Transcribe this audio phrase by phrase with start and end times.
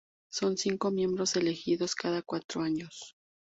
[0.31, 3.15] Son cinco miembros elegidos cada cuatro años.